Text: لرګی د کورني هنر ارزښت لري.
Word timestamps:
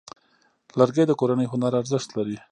لرګی 0.79 1.03
د 1.07 1.11
کورني 1.19 1.45
هنر 1.51 1.71
ارزښت 1.81 2.09
لري. 2.17 2.37